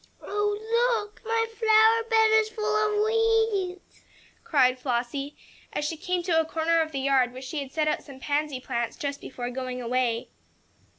[0.19, 1.21] "Oh, look!
[1.23, 4.01] My flower bed is full of weeds!"
[4.43, 5.37] cried Flossie,
[5.73, 8.19] as she came to a corner of the yard where she had set out some
[8.19, 10.29] pansy plants just before going away.